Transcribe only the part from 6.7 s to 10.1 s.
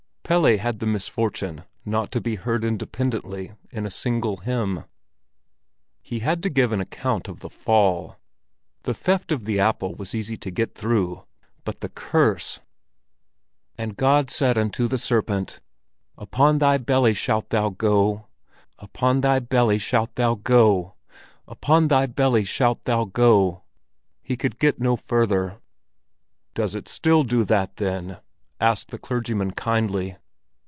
an account of the Fall. The theft of the apple